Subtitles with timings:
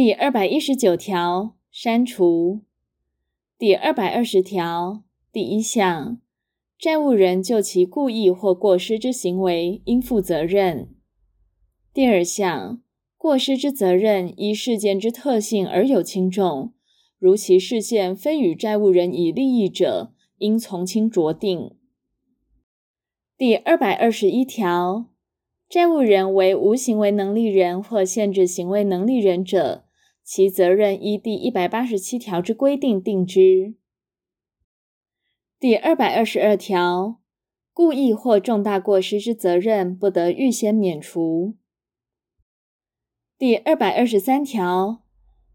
[0.00, 2.60] 第二百一十九条，删除。
[3.58, 6.20] 第二百二十条第一项，
[6.78, 10.94] 债务人就其故意或过失之行为应负责任。
[11.92, 12.80] 第二项，
[13.16, 16.72] 过失之责任依事件之特性而有轻重，
[17.18, 21.72] 如其事件非与债务人以利益者，应从轻酌定。
[23.36, 25.06] 第二百二十一条，
[25.68, 29.86] 债务人为无行为能力人或限制行为能力人者，
[30.30, 33.76] 其责任依第一百八十七条之规定定之。
[35.58, 37.18] 第二百二十二条，
[37.72, 41.56] 故意或重大过失之责任不得预先免除。
[43.38, 45.02] 第二百二十三条，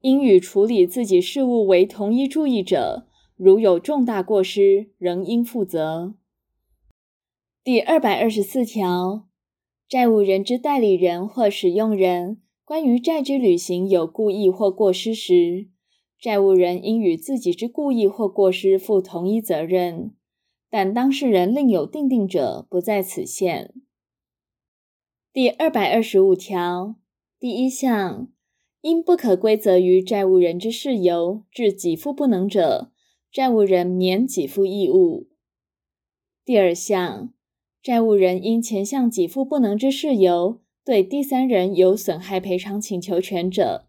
[0.00, 6.14] 应与处理自己事务为同一注意者，如有重大过失，仍应负责。
[7.62, 9.28] 第二百二十四条，
[9.86, 15.68] 债务人之代理人或使用人，关于债之履行有故意或过失时，
[16.18, 20.14] 债务人应与自己之故意或过失负同一责任，
[20.70, 23.74] 但当事人另有定定者，不在此限。
[25.30, 26.96] 第二百二十五条
[27.38, 28.28] 第一项，
[28.80, 32.90] 因不可归责于债务人之事由，致给付不能者，
[33.30, 35.28] 债务人免给付义务。
[36.46, 37.34] 第二项，
[37.82, 43.86] 债务人因前项给付不能之事由，对第三人有损害赔偿请求权者，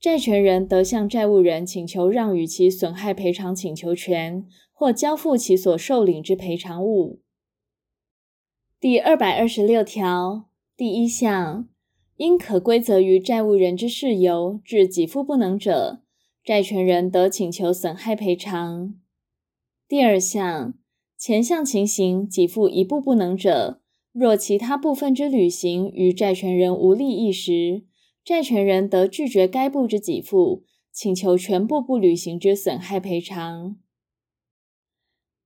[0.00, 7.20] 债权人得向债务人请求让与其损害赔偿请求权，或交付其所受领之赔偿物。
[8.78, 11.68] 第二百二十六条第一项，
[12.16, 16.02] 因可归责于债务人之事由致给付不能者，
[16.44, 18.94] 债权人得请求损害赔偿。
[19.88, 20.74] 第二项，
[21.16, 23.80] 前项情形给付一部不能者，
[24.18, 27.84] 若其他部分之履行与债权人无利益时，
[28.24, 33.76] 债权人得拒绝该部之给付，请求全部不履行之损害赔偿。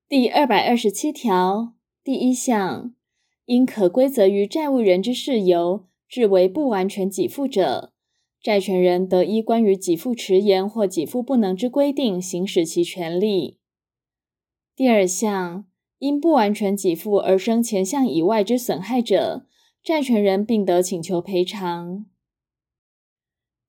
[0.09, 2.95] 第二百二十七条第一项，
[3.45, 7.93] 因可归责于债务人之事由，致为不完全给付者，
[8.43, 13.59] 债权人得依关于给付迟延或给付不能之规定行使其权利。
[14.75, 15.67] 第二项，
[16.03, 19.47] 因不完全给付而生前项以外之损害者，
[19.85, 22.07] 债权人并得请求赔偿。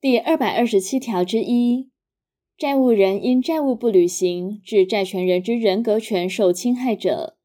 [0.01, 1.91] 第二百二十七条之一，
[2.57, 7.38] 债务人因债务不履行致债权人之人格权受侵害者，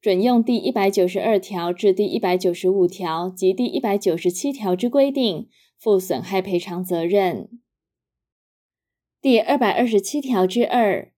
[0.00, 7.48] 准用第一百九十二条至第一百九十五条及第一百九十七条之规定，负损害赔偿责任。
[9.20, 11.12] 第二百二十七条之二，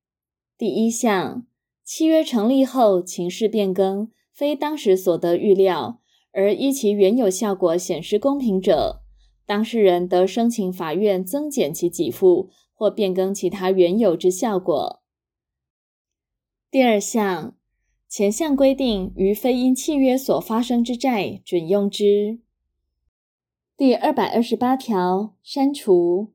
[0.56, 1.46] 第一项，
[1.88, 9.00] 契约成立后情势变更，非当时所得预料，而依其原有效果显失公平者，
[9.46, 15.00] 当事人得申请法院增减其给付，或变更其他原有之效果。
[16.70, 17.56] 第二项，
[18.06, 22.40] 前项规定于非因契约所发生之债，准用之。
[23.78, 26.34] 第二百二十八条删除。